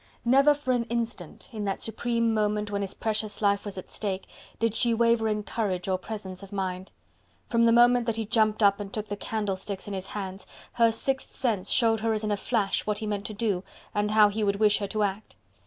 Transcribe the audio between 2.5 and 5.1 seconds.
when his precious life was at stake, did she